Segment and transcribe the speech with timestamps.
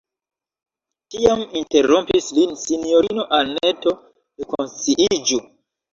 [1.15, 3.95] Tiam interrompis lin sinjorino Anneto:
[4.45, 5.41] rekonsciiĝu!